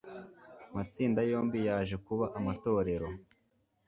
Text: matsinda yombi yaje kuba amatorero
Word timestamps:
matsinda 0.75 1.19
yombi 1.31 1.59
yaje 1.67 1.95
kuba 2.05 2.25
amatorero 2.37 3.07